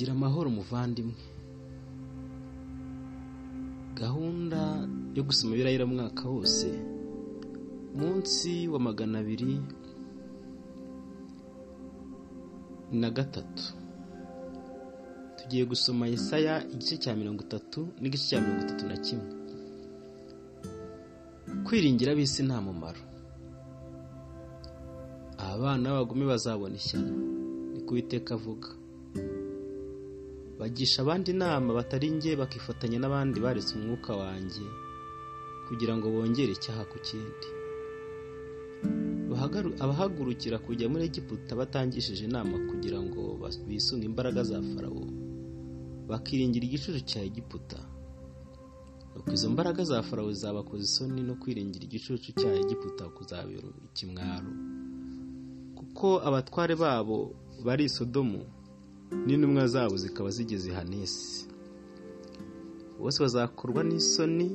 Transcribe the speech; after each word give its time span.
gira 0.00 0.12
amahoro 0.16 0.48
muvandimwe 0.56 1.20
gahunda 4.00 4.60
yo 5.16 5.22
gusoma 5.28 5.52
ibirayira 5.54 5.84
mwaka 5.92 6.24
wose 6.34 6.68
munsi 7.98 8.50
wa 8.72 8.80
magana 8.80 9.18
abiri 9.20 9.60
na 13.00 13.10
gatatu. 13.10 13.64
Tugiye 15.36 15.64
gusoma 15.68 16.06
Yesaya 16.08 16.54
igice 16.72 16.96
cya 17.02 17.12
mirongo 17.20 17.40
itatu 17.46 17.80
n'igice 18.00 18.24
cya 18.30 18.38
mirongo 18.40 18.62
itatu 18.66 18.84
na 18.88 18.96
kimwe. 19.04 19.30
Kwiringira 21.64 22.12
ab'isi 22.12 22.42
nta 22.48 22.58
mumaro. 22.66 23.02
Abana 25.38 25.84
b'abagome 25.92 26.24
bazabona 26.32 26.74
ishyano 26.80 27.12
ni 27.72 27.80
ku 27.86 27.92
Uwiteka 27.94 28.34
avuga. 28.38 28.68
Bagisha 30.60 31.02
abandi 31.02 31.30
inama 31.36 31.70
batari 31.78 32.10
njye 32.10 32.36
bakifatanya 32.40 32.98
n'abandi 33.00 33.36
baretse 33.44 33.72
umwuka 33.78 34.12
wanjye 34.22 34.64
kugira 35.68 35.92
ngo 35.96 36.06
bongere 36.14 36.52
icyaha 36.52 36.82
ku 36.90 36.98
kindi. 37.06 37.48
Abahagurukira 39.84 40.58
kujya 40.58 40.88
muri 40.90 41.04
Egiputa 41.08 41.52
batangishije 41.60 42.24
inama 42.28 42.54
kugira 42.70 42.98
ngo 43.06 43.38
bisunge 43.68 44.04
imbaraga 44.10 44.42
za 44.44 44.58
farawo. 44.70 45.04
Bakiringira 46.08 46.64
igicucu 46.66 47.00
cya 47.10 47.20
Egiputa. 47.22 47.78
Nuko 49.14 49.30
izo 49.32 49.48
mbaraga 49.50 49.84
za 49.84 50.02
farawo 50.02 50.32
zabakoze 50.32 50.82
isoni 50.84 51.22
no 51.22 51.34
kwiringira 51.40 51.84
igicucu 51.86 52.30
cya 52.40 52.50
Egiputa 52.62 53.04
kuzabera 53.16 53.68
ikimwaro. 53.88 54.50
Kuko 55.78 56.06
abatware 56.28 56.74
babo 56.76 57.18
bari 57.64 57.88
Sodomu 57.88 58.42
n'intumwa 59.26 59.66
zabo 59.66 59.96
zikaba 59.96 60.30
zigeze 60.30 60.70
i 60.70 60.74
Hanesi. 60.74 61.46
Bose 62.98 63.18
bazakorwa 63.22 63.82
n'isoni 63.84 64.48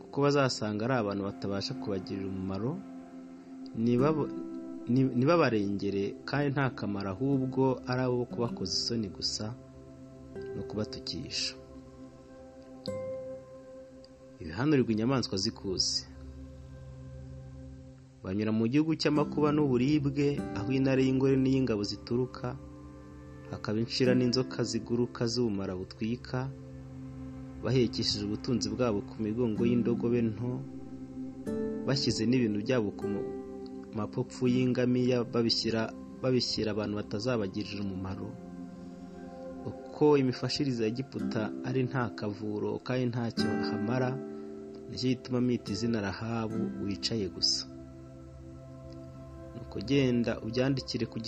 kuko 0.00 0.16
bazasanga 0.24 0.84
ari 0.84 0.94
abantu 0.94 1.22
batabasha 1.28 1.74
kubagirira 1.74 2.26
umumaro 2.28 2.72
ntibabarengere 5.16 6.04
kandi 6.28 6.48
nta 6.54 6.66
kamaro 6.78 7.08
ahubwo 7.14 7.62
ari 7.90 8.00
abo 8.02 8.24
kubakoza 8.32 8.72
isoni 8.80 9.08
gusa 9.08 9.54
no 10.56 10.62
kubatukisha. 10.68 11.54
Ibihanurirwa 14.40 14.92
inyamaswa 14.92 15.36
zikuzi 15.38 16.06
banyura 18.24 18.52
mu 18.52 18.64
gihugu 18.68 18.92
cy'amakuba 19.00 19.48
n'uburibwe 19.52 20.26
aho 20.56 20.68
intare 20.72 21.00
y'ingore 21.06 21.36
n'iy'ingabo 21.40 21.82
zituruka 21.84 22.56
hakaba 23.50 23.78
inshira 23.84 24.12
n'inzoka 24.14 24.58
ziguruka 24.70 25.22
z'ubumara 25.32 25.72
butwika 25.80 26.38
bahekesheje 27.64 28.24
ubutunzi 28.26 28.66
bwabo 28.74 29.00
ku 29.08 29.14
migongo 29.24 29.62
y'indogobe 29.68 30.20
nto 30.30 30.50
bashyize 31.86 32.22
n'ibintu 32.26 32.58
byabo 32.64 32.88
ku 32.98 33.04
mapopfu 33.98 34.42
y'ingamiya 34.54 35.18
babishyira 35.32 35.82
babishyira 36.22 36.68
abantu 36.72 36.94
batazabagirira 37.00 37.80
umumaro. 37.82 38.28
Uko 39.70 40.04
imifashirize 40.22 40.80
ya 40.84 40.90
giputa 40.98 41.42
ari 41.68 41.80
nta 41.88 42.04
kavuro 42.18 42.70
kandi 42.86 43.04
ntacyo 43.12 43.48
hamara 43.68 44.10
ni 44.88 44.96
cyo 45.00 45.08
gituma 45.12 45.38
mwita 45.44 45.68
izina 45.74 46.00
rahabu 46.06 46.60
wicaye 46.84 47.26
gusa. 47.36 47.62
Nuko 49.56 49.76
genda 49.88 50.32
ubyandikire 50.44 51.04
ku 51.12 51.18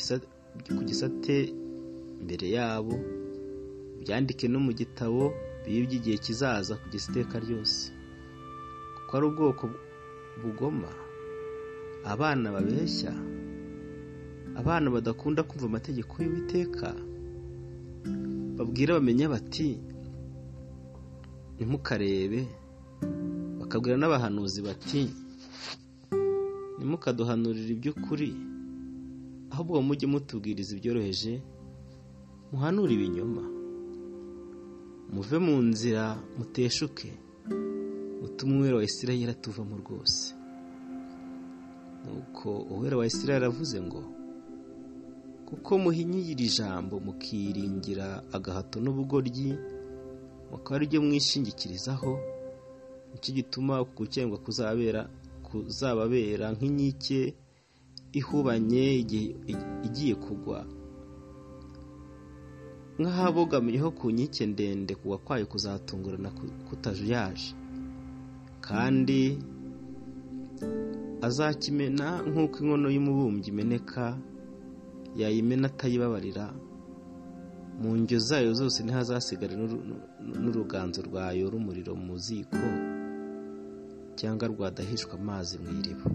gisate 0.89 1.37
imbere 2.23 2.47
yabo 2.56 2.95
ubyandike 3.98 4.47
no 4.48 4.59
mu 4.67 4.73
gitabo 4.81 5.22
bibye 5.65 5.97
igihe 5.99 6.16
kizaza 6.25 6.72
kugeza 6.81 7.06
iteka 7.10 7.37
ryose. 7.44 7.93
Kuko 8.97 9.10
ari 9.16 9.27
ubwoko 9.31 9.65
bugoma 10.43 10.91
abana 12.12 12.47
babeshya 12.55 13.12
abana 14.61 14.87
badakunda 14.94 15.43
kumva 15.47 15.66
amategeko 15.71 16.12
y'uwiteka 16.22 16.88
babwira 18.56 18.94
bamenya 18.99 19.27
bati 19.34 19.69
ntimukarebe. 21.55 22.41
Bakabwira 23.61 23.97
n'abahanuzi 23.99 24.61
bati 24.66 25.03
ntimukaduhanurire 26.77 27.72
iby'ukuri 27.77 28.31
ahubwo 29.53 29.78
mujye 29.87 30.06
mutubwiriza 30.12 30.71
ibyoroheje 30.77 31.32
muhanure 32.52 32.92
ibinyoma. 32.94 33.42
Muve 35.12 35.38
mu 35.38 35.56
nzira 35.62 36.04
muteshuke 36.38 37.10
mutume 38.20 38.54
uwera 38.58 38.76
wa 38.76 38.84
Isirayeli 38.84 39.30
atuvamo 39.32 39.76
rwose. 39.82 40.34
Nuko 42.04 42.48
uwera 42.72 42.96
wa 42.96 43.06
Isirayeli 43.06 43.44
aravuze 43.44 43.80
ngo 43.80 44.02
kuko 45.48 45.78
muhinyira 45.78 46.40
ijambo 46.48 46.94
mukiringira 47.06 48.06
agahato 48.32 48.80
n'ubugoryi 48.80 49.52
mukaba 50.50 50.76
ari 50.76 50.86
byo 50.88 51.00
mwishingikirizaho 51.04 52.12
ni 53.12 53.16
cyo 53.22 53.30
gituma 53.36 53.84
gukendwa 53.84 54.38
kuzabera 54.44 55.02
kuzababera 55.44 56.46
nk'inkike 56.56 57.20
ihubanye 58.19 58.84
igiye 59.86 60.14
kugwa? 60.24 60.64
Nk'ahabogamiyeho 63.00 63.88
ku 63.98 64.06
nkike 64.14 64.44
ndende 64.53 64.92
kugwa 65.00 65.19
kwayo 65.25 65.47
kuzatungurana 65.53 66.30
kutajuyaje 66.69 67.48
kandi 68.66 69.20
azakimena 71.26 72.06
nk'uko 72.28 72.56
inkono 72.62 72.86
y'umubumbyi 72.94 73.48
imeneka 73.54 74.04
yayimena 75.20 75.66
atayibabarira. 75.70 76.47
Mu 77.81 77.91
njyo 77.97 78.19
zayo 78.28 78.50
zose 78.54 78.78
ntihazasigare 78.82 79.54
n'uruganzo 80.42 80.98
rwayora 81.08 81.54
umuriro 81.56 81.92
mu 82.04 82.14
ziko 82.25 82.66
cyangwa 84.19 84.44
rwadahishwa 84.52 85.14
amazi 85.20 85.54
mu 85.62 85.69
iriba. 85.81 86.06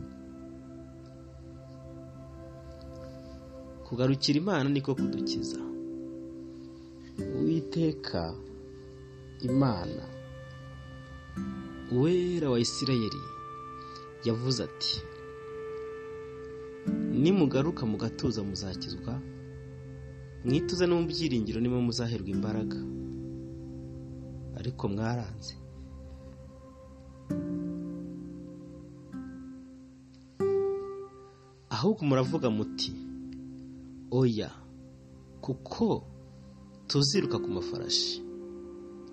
Kugarukira 3.85 4.37
imana 4.43 4.67
niko 4.69 4.91
kudukiza. 4.95 5.59
Uwiteka 7.67 8.21
imana 9.49 10.03
uwera 11.93 12.47
wa 12.53 12.59
Isirayeli 12.65 13.21
yavuze 14.27 14.59
ati 14.67 14.95
nimugaruka 17.21 17.81
mu 17.91 17.97
gatuza 18.03 18.39
muzakizwa 18.49 19.13
mwituze 20.45 20.83
no 20.87 20.95
mu 20.99 21.05
byiringiro 21.11 21.57
niba 21.59 21.79
muzaherwa 21.87 22.29
imbaraga. 22.35 22.79
Ariko 24.59 24.83
mwaranze. 24.93 25.53
Ahubwo 31.69 32.01
muravuga 32.05 32.49
muti 32.49 32.91
oya 34.11 34.49
kuko 35.41 36.03
tuziruka 36.87 37.39
ku 37.39 37.47
mafarashi. 37.51 38.21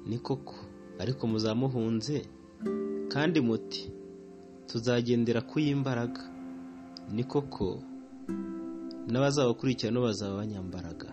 Ni 0.07 0.19
koko 0.19 0.55
ariko 0.99 1.27
muzamuhunze 1.27 2.23
kandi 3.13 3.41
muti 3.41 3.91
tuzagendera 4.67 5.41
ku 5.43 5.59
y'imbaraga. 5.61 6.23
Ni 7.15 7.25
koko 7.25 7.83
n'abazabakurikirana 9.11 10.01
bazaba 10.01 10.33
abanyambaraga 10.35 11.11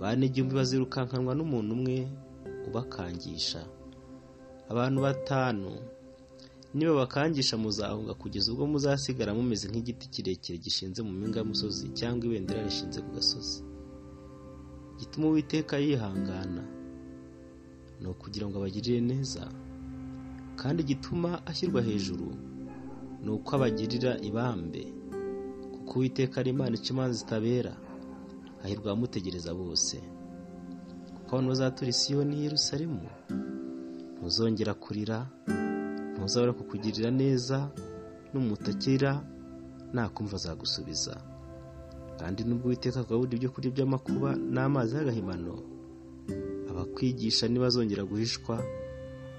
bane 0.00 0.26
igihumbi 0.26 0.54
bazirukankanwa 0.54 1.32
n'umuntu 1.34 1.70
umwe 1.76 1.96
ubakangisha. 2.68 3.62
Abantu 4.68 4.98
batanu 5.06 5.70
niba 6.74 6.92
bakangisha 6.94 7.56
muzahunga 7.56 8.14
kugeza 8.14 8.52
ubwo 8.52 8.66
muzasigara 8.66 9.34
mumeze 9.34 9.68
nk'igiti 9.70 10.08
kirekire 10.12 10.58
gishinze 10.58 11.00
mu 11.06 11.12
mpinga 11.16 11.38
y'umusozi 11.40 11.84
cyangwa 11.98 12.22
ibendera 12.28 12.66
rishinze 12.66 12.98
ku 13.04 13.10
gasozi. 13.16 13.58
Gituma 15.14 15.28
uwiteka 15.30 15.78
yihangana. 15.78 16.62
Ni 18.00 18.06
ukugira 18.10 18.46
ngo 18.50 18.58
abagirire 18.58 19.00
neza 19.00 19.46
kandi 20.60 20.82
gituma 20.82 21.46
ashyirwa 21.46 21.82
hejuru 21.82 22.28
ni 23.22 23.30
uko 23.30 23.50
abagirira 23.56 24.18
ibambe. 24.28 24.82
Kuko 25.72 25.92
uwiteka 25.98 26.40
ari 26.40 26.50
imana 26.50 26.74
ica 26.76 26.90
imanza 26.92 27.18
zitabera 27.18 27.72
hahirwa 28.62 28.86
abamutegereza 28.90 29.54
bose. 29.54 29.96
Kuko 31.14 31.28
abantu 31.30 31.48
bazatura 31.54 31.90
isiyoni 31.94 32.42
Yerusalemu 32.44 33.06
ntuzongera 34.18 34.74
kurira 34.74 35.18
ntuzabura 36.18 36.52
kukugirira 36.58 37.10
neza 37.14 37.70
n'umutakira 38.32 39.10
nakumva 39.94 40.34
azagusubiza. 40.36 41.14
Kandi 42.24 42.40
nubwo 42.48 42.66
uwiteka 42.72 43.00
akabura 43.04 43.32
ibyo 43.36 43.50
kurya 43.52 43.68
by'amakuba 43.76 44.30
n'amazi 44.54 44.96
y'agahimano 44.96 45.54
abakwigisha 46.70 47.44
ntibazongera 47.48 48.02
guhishwa 48.10 48.56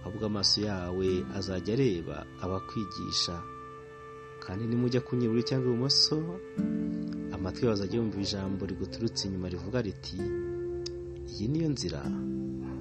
ahubwo 0.05 0.25
amaso 0.29 0.61
yawe 0.69 1.07
azajya 1.37 1.73
areba 1.73 2.17
abakwigisha. 2.43 3.35
Kandi 4.43 4.63
nimujya 4.69 5.01
ku 5.01 5.17
iburyo 5.17 5.41
cyangwa 5.49 5.67
ibumoso 5.73 6.17
amatwi 7.35 7.61
yawe 7.65 7.73
azajya 7.73 7.97
yumva 7.97 8.17
ijambo 8.21 8.61
riguturutse 8.69 9.21
inyuma 9.25 9.49
rivuga 9.49 9.81
riti 9.81 10.17
iyi 11.31 11.45
niyo 11.49 11.69
nzira 11.73 12.01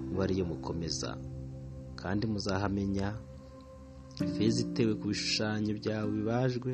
muba 0.08 0.22
ariyo 0.28 0.44
mukomeza. 0.44 1.10
Kandi 2.00 2.22
muzahamenya 2.28 3.08
ifeza 4.24 4.58
itewe 4.68 4.92
ku 5.00 5.04
bishushanyo 5.10 5.72
byawe 5.80 6.08
bibajwe 6.16 6.72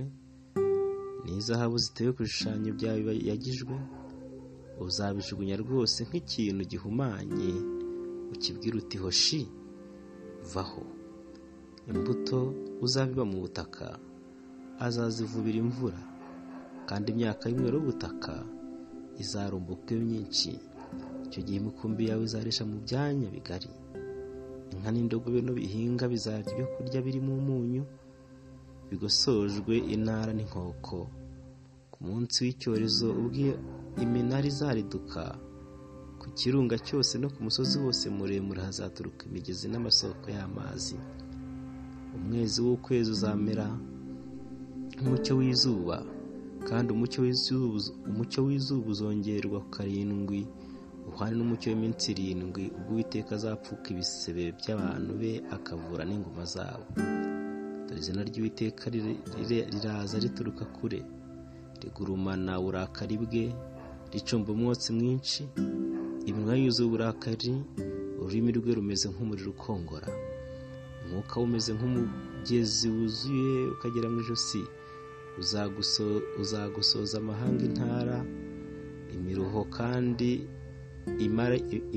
n'izahabu 1.24 1.76
zitewe 1.84 2.10
ku 2.16 2.20
bishushanyo 2.24 2.70
byawe 2.78 3.12
yagijwe? 3.28 3.74
Uzabijugunya 4.86 5.56
rwose 5.62 5.98
nk'ikintu 6.08 6.62
gihumanye. 6.72 7.52
Ukibwira 8.32 8.76
uti 8.82 8.96
hoshi 9.02 9.42
vaho. 10.52 10.82
Imbuto 11.90 12.38
uzabiba 12.84 13.24
mu 13.30 13.36
butaka 13.44 13.86
azazivubira 14.86 15.58
imvura. 15.64 16.00
Kandi 16.88 17.06
imyaka 17.12 17.44
y'umweru 17.50 17.76
w'ubutaka 17.78 18.34
izarumbuka 19.22 19.92
myinshi. 20.06 20.50
Icyo 21.26 21.40
gihe 21.44 21.58
imikumbi 21.60 22.02
yawe 22.08 22.22
izarisha 22.28 22.64
mu 22.70 22.76
byanya 22.84 23.28
bigari. 23.34 23.70
Inka 24.72 24.90
n'indogobe 24.92 25.40
no 25.44 25.52
bihinga 25.58 26.04
bizarya 26.12 26.50
ibyo 26.54 26.66
kurya 26.74 26.98
birimo 27.06 27.32
umunyu. 27.40 27.82
Bigosojwe 28.90 29.74
intara 29.94 30.32
n'inkoko. 30.34 30.98
Ku 31.92 31.98
munsi 32.06 32.36
w'icyorezo 32.44 33.08
ubwo 33.22 33.48
iminara 34.04 34.46
izariduka 34.52 35.22
ku 36.20 36.26
kirunga 36.38 36.76
cyose 36.86 37.12
no 37.18 37.28
ku 37.34 37.38
musozi 37.46 37.76
wose 37.84 38.04
muremure 38.16 38.60
hazaturuka 38.66 39.20
imigezi 39.28 39.66
n'amasoko 39.68 40.26
y'amazi. 40.36 40.96
Umwezi 42.16 42.58
w'ukwezi 42.64 43.08
uzamera 43.16 43.66
nk'umucyo 45.00 45.32
w'izuba 45.40 45.96
kandi 46.68 46.88
umucyo 46.92 48.40
w'izuba 48.46 48.86
uzongerwa 48.92 49.60
karindwi 49.74 50.40
uhana 51.10 51.34
n'umucyo 51.38 51.66
w'iminsi 51.72 52.06
irindwi 52.12 52.64
ubwo 52.76 52.90
uwiteka 52.94 53.30
azapfuka 53.38 53.86
ibisebe 53.92 54.44
by'abantu 54.58 55.10
be 55.20 55.32
akavura 55.56 56.02
n'ingoma 56.04 56.44
zabo. 56.54 56.84
Dore 57.90 57.98
izina 58.00 58.22
ry'uwiteka 58.22 58.90
riraza 58.90 60.18
rituruka 60.22 60.64
kure. 60.64 61.02
Rigurumana 61.82 62.60
uburakari 62.60 63.16
bwe 63.18 63.44
ricumba 64.12 64.52
umwotsi 64.52 64.92
mwinshi. 64.92 65.42
Iminwa 66.28 66.54
yuzuye 66.56 66.86
uburakari 66.88 67.52
ururimi 68.20 68.52
rwe 68.52 68.74
rumeze 68.78 69.08
nk'umuriro 69.10 69.50
ukongora. 69.50 70.08
Umwuka 71.04 71.34
we 71.40 71.44
umeze 71.44 71.70
nk'umugezi 71.74 72.86
wuzuye 72.94 73.66
ukagera 73.74 74.08
mu 74.12 74.20
ijosi. 74.22 74.62
Uzagusoza 76.40 77.18
amahanga 77.18 77.62
intara. 77.64 78.18
Imiruho 79.14 79.64
kandi 79.76 80.30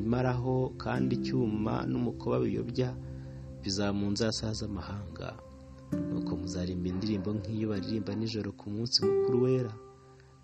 imaraho 0.01 0.73
kandi 0.83 1.15
icyuma 1.15 1.85
n'umukoba 1.85 2.39
biyobya 2.39 2.89
bizamunzasa 3.61 4.53
z'amahanga 4.59 5.29
nuko 6.13 6.31
muzarimba 6.41 6.87
indirimbo 6.89 7.29
nk'iyo 7.37 7.65
baririmba 7.71 8.11
nijoro 8.15 8.49
ku 8.59 8.65
munsi 8.73 8.97
mukuru 9.05 9.37
wera. 9.45 9.73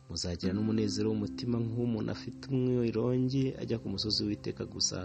Muzagira 0.10 0.52
n'umunezero 0.54 1.08
w'umutima 1.10 1.56
nk'umuntu 1.66 2.10
afite 2.16 2.42
umwirongi 2.50 3.44
ajya 3.62 3.78
ku 3.82 3.88
musozi 3.94 4.22
w'iteka 4.28 4.64
gusa 4.66 4.98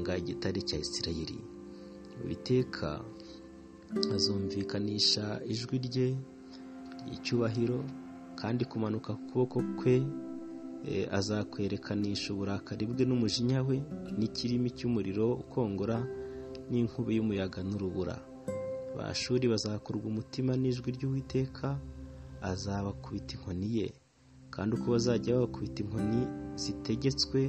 nga 0.00 0.12
igitare 0.20 0.60
cya 0.68 0.78
isirayeli. 0.84 1.38
Witeka 2.26 2.88
azumvikanisha 4.14 5.24
ijwi 5.52 5.76
rye 5.86 6.06
ry'icyubahiro 7.06 7.78
kandi 8.40 8.62
kumanuka 8.70 9.12
ukuboko 9.12 9.58
kwe 9.78 9.94
azakwerekanisha 11.18 12.32
uburakari 12.34 12.84
bwe 12.90 13.04
n'umujinya 13.08 13.60
we 13.68 13.76
n'ikirimi 14.18 14.68
cy'umuriro 14.76 15.26
ukongora 15.42 15.98
n'inkubi 16.70 17.16
y'umuyaga 17.16 17.60
n'urubura. 17.68 18.16
Bashuri 18.96 19.44
bazakurwa 19.52 20.06
umutima 20.12 20.52
n'ijwi 20.60 20.88
ry'uwiteka 20.96 21.68
azabakubita 22.50 23.32
inkoni 23.36 23.68
ye. 23.76 23.86
Kandi 24.50 24.70
uko 24.76 24.86
bazajya 24.94 25.34
babakubita 25.34 25.78
inkoni 25.82 26.20
zitegetswe 26.62 27.40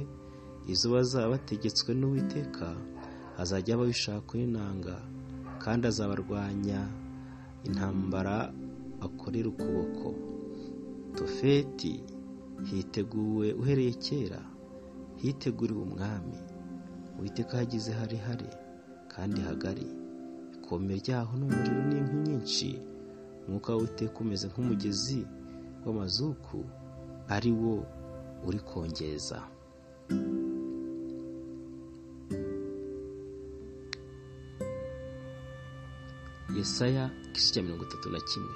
izo 0.72 0.86
bazaba 0.94 1.28
bategetswe 1.34 1.90
n'uwiteka 1.94 2.66
hazajya 3.36 3.76
babishakwa 3.80 4.34
n'inanga. 4.38 4.96
Kandi 5.62 5.82
azabarwanya 5.90 6.80
intambara 7.66 8.52
akorera 9.06 9.48
ukuboko. 9.48 10.08
Tofeti 11.16 11.92
hiteguwe 12.70 13.52
uhereye 13.52 13.92
kera 14.04 14.40
hiteguriwe 15.16 15.82
umwami. 15.82 16.38
Uwiteka 17.18 17.56
hagize 17.56 17.92
harehare 17.92 18.48
kandi 19.12 19.40
hagari. 19.40 19.86
Ikome 20.70 20.94
ryaho 21.02 21.32
ni 21.38 21.44
umuriro 21.48 21.80
n'inkwi 21.88 22.18
nyinshi 22.26 22.68
umwuka 23.44 23.68
w'uwiteka 23.74 24.16
umeze 24.24 24.44
nk'umugezi 24.50 25.20
w'amazuku 25.84 26.58
ari 27.34 27.50
wo 27.60 27.74
uri 28.48 28.60
kongeza. 28.68 29.38
Yesaya 36.56 37.04
igice 37.28 37.48
cya 37.54 37.62
mirongo 37.62 37.84
itatu 37.84 38.08
na 38.10 38.20
kimwe. 38.28 38.54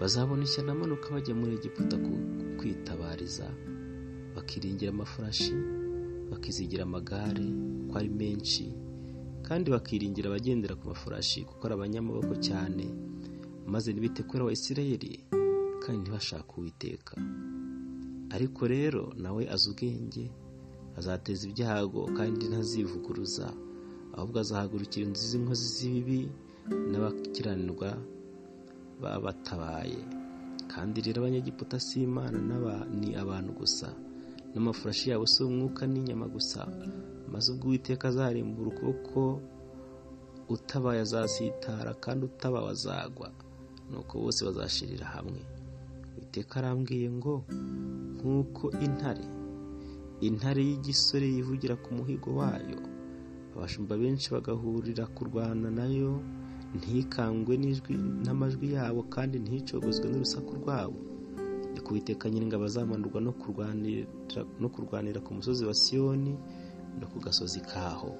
Bazabona 0.00 0.42
ishyano 0.46 0.70
amanuka 0.72 1.06
bajya 1.14 1.34
muri 1.34 1.52
egiputa 1.58 1.96
kwitabariza 2.58 3.46
bakiringira 4.34 4.90
amafarashi 4.94 5.54
bakizigira 6.30 6.82
amagare 6.88 7.46
ko 7.88 7.92
ari 7.98 8.08
menshi. 8.20 8.64
Kandi 9.50 9.66
bakiringira 9.74 10.26
abagendera 10.30 10.78
ku 10.78 10.84
mafarashi 10.94 11.42
kuko 11.42 11.62
ari 11.66 11.74
abanyamaboko 11.74 12.34
cyane 12.38 12.84
maze 13.66 13.90
ntibite 13.90 14.22
kuri 14.28 14.42
wa 14.46 14.52
isirayeli 14.54 15.12
kandi 15.82 15.98
ntibashake 16.06 16.50
uwiteka. 16.58 17.14
Ariko 18.30 18.62
rero 18.74 19.02
nawe 19.22 19.42
azi 19.54 19.66
ubwenge 19.74 20.24
azateza 20.98 21.42
ibyago 21.50 22.02
kandi 22.18 22.42
ntazivuguruza 22.50 23.46
ahubwo 24.14 24.36
azahagurukira 24.42 25.02
inzu 25.06 25.24
z'inkozi 25.30 25.66
z'ibibi 25.76 26.20
n'abakiranirwa 26.90 27.90
babatabaye 29.02 29.98
kandi 30.72 30.96
rero 31.04 31.18
abanyegiputa 31.20 31.76
si 31.86 32.02
imana 32.06 32.38
ni 33.00 33.08
abantu 33.22 33.50
gusa. 33.60 33.88
N'amafurashi 34.54 35.10
yabo 35.10 35.26
si 35.26 35.42
umwuka 35.42 35.82
n'inyama 35.90 36.26
gusa. 36.34 36.60
Maze 37.32 37.46
ubwo 37.52 37.66
uwiteka 37.68 38.08
azarimbura 38.08 38.68
ukuboko 38.70 39.40
utabaye 40.48 41.00
azasitara 41.00 41.94
kandi 42.04 42.22
utabawe 42.30 42.70
azagwa 42.70 43.28
nuko 43.90 44.14
bose 44.22 44.40
bazashirira 44.46 45.06
hamwe. 45.14 45.40
Uwiteka 46.16 46.54
arambwiye 46.60 47.10
ngo 47.10 47.34
nk'uko 48.16 48.64
intare 48.86 49.24
intare 50.20 50.60
y'igisore 50.68 51.26
yivugira 51.34 51.74
ku 51.82 51.88
muhigo 51.96 52.30
wayo 52.40 52.78
abashumba 53.56 53.94
benshi 54.02 54.26
bagahurira 54.34 55.04
kurwana 55.16 55.68
na 55.78 55.86
yo 55.98 56.12
ntikangwe 56.76 57.54
n'amajwi 58.24 58.66
yabo 58.76 59.02
kandi 59.14 59.36
nticogozwe 59.38 60.06
n'urusaku 60.10 60.50
rwabo. 60.60 60.98
Ni 61.74 61.80
kuwiteka 61.80 62.30
nyir'ingabo 62.30 62.64
azamanurwa 62.66 63.20
no 64.60 64.68
kurwanira 64.74 65.20
ku 65.24 65.30
musozi 65.34 65.62
wa 65.66 65.74
siyoni 65.74 66.34
no 66.98 67.06
ku 67.12 67.18
gasozi 67.24 67.60
kaho. 67.60 68.10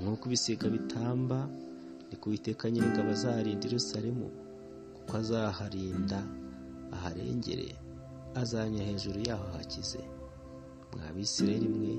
Nk'uko 0.00 0.22
ibisiga 0.28 0.66
bitamba 0.68 1.38
ni 2.10 2.16
kuwiteka 2.20 2.70
nyir'ingabo 2.70 3.10
azarinda 3.16 3.64
i 3.66 3.68
Yerusalemu 3.70 4.26
kuko 4.96 5.12
azaharinda 5.16 6.20
aharengere 6.96 7.68
azanya 8.40 8.82
hejuru 8.88 9.18
yaho 9.28 9.46
hakize. 9.56 10.00
Mwa 10.92 11.12
bisirayeli 11.16 11.68
mwe 11.68 11.92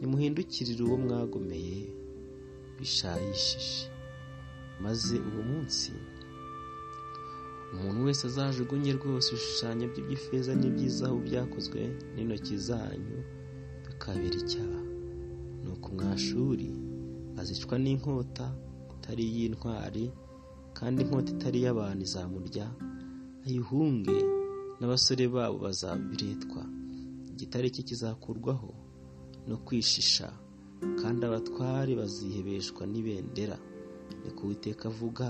nimuhindukirire 0.00 0.82
uwo 0.84 0.96
mwagomeye 1.04 1.78
bishayishije. 2.78 3.90
Maze 4.82 5.16
uwo 5.28 5.42
munsi 5.50 5.92
umuntu 7.72 8.04
wese 8.06 8.22
azajugunye 8.26 8.92
rwose 8.98 9.26
ibishushanyo 9.32 9.86
bye 9.92 10.02
by'ifeza 10.06 10.52
byakozwe 11.26 11.80
n'intoki 12.14 12.56
zanyu 12.66 13.18
bikabera 13.86 14.36
icyaha. 14.42 14.80
Ni 15.62 15.68
uko 15.74 15.88
mwashuri 15.96 16.68
azicwa 17.40 17.76
n'inkota 17.78 18.46
itari 18.94 19.24
iy'intwari 19.30 20.04
kandi 20.78 20.98
inkota 21.02 21.30
itari 21.36 21.58
iy'abantu 21.62 22.02
izamurya 22.08 22.66
ayihunge 23.46 24.18
n'abasore 24.78 25.24
babo 25.34 25.56
bazabiretwa. 25.64 26.62
Igitare 27.32 27.66
cye 27.74 27.82
kizakurwaho 27.88 28.70
no 29.48 29.56
kwishisha 29.64 30.28
kandi 31.00 31.20
abatware 31.26 31.92
bazihebeshwa 32.00 32.82
n'ibendera. 32.86 33.58
Ni 34.24 34.30
ku 34.36 34.42
witeka 34.48 34.84
avuga 34.92 35.26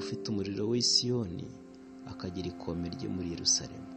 ufite 0.00 0.24
umuriro 0.30 0.62
w'isiyoni 0.70 1.46
akagira 2.10 2.48
ikome 2.52 2.86
rye 2.94 3.08
muri 3.14 3.28
yerusalemu. 3.34 3.90